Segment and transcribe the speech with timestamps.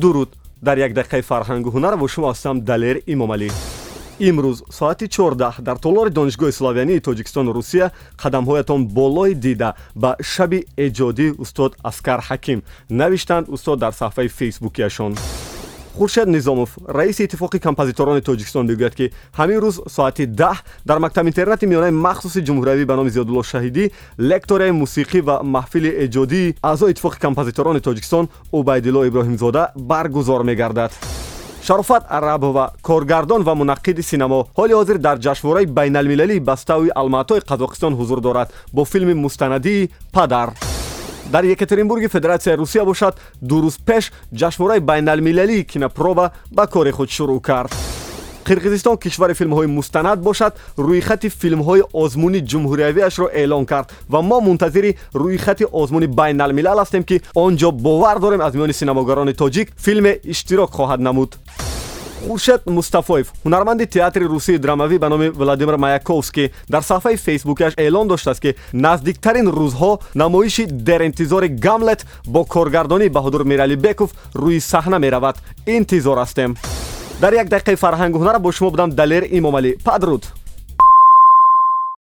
[0.00, 0.30] дуруд
[0.62, 3.48] дар як дақиқаи фарҳангу ҳунар бо шумо ҳастам далер имомалӣ
[4.28, 7.90] имрӯз соати 14 дар толори донишгоҳи славянии тоҷикистону русия
[8.22, 12.58] қадамҳоятон болои дида ба шаби эҷодӣ устод аскар ҳаким.
[12.90, 15.12] Навиштанд устод дар саҳифаи фейсбукиашон
[15.96, 21.66] хуршед низомов раиси иттифоқи композиторони тоҷикистон мегӯяд ки ҳамин рӯз соати даҳ дар мактаби интернати
[21.66, 23.84] миёнаи махсуси ҷумҳуриявӣ ба номи зиёдулло шаҳидӣ
[24.18, 30.92] лекторияи мусиқӣ ва маҳфили эҷодии аъзои иттифоқи композиторони тоҷикистон убайдилло иброҳимзода баргузор мегардад.
[31.66, 38.20] Шарофат арабова коргардон ва мунаққиди синемо ҳоли ҳозир дар ҷашнвораи байналмилалии бастави алмаатои қазоқистон ҳузур
[38.20, 40.73] дорад бо филми мустанадии падар
[41.32, 47.40] дар екатеринбурги федератсияи русия бошад ду рӯз пеш ҷашнвораи байналмилалии кинопроба ба кори худ шурӯъ
[47.40, 47.72] кард.
[48.44, 55.64] Қирғизистон кишвари филмҳои мустанад бошад рӯйхати филмҳои озмуни ҷумҳуриявиашро эълон кард ва мо мунтазири рӯйхати
[55.72, 61.00] озмуни байналмилал ҳастем ки он ҷо бовар дорем аз миёни синамогарони тоҷик филме иштирок хоҳад
[61.00, 61.38] намуд
[62.26, 68.40] хуршед мустафоев ҳунарманди театри русии драмавӣ ба номи владимир маяковский дар саҳифаи фейсбукиаш эълон доштааст
[68.40, 75.36] ки наздиктарин рӯзҳо намоиши деринтизори гамлет бо коргардонии баҳодур миралибеков рӯи саҳна меравад.
[75.66, 76.50] Интизор ҳастем.
[77.20, 80.22] Дар як дақиқаи фарҳангу ҳунар бо шумо будам далер имомалӣ падруд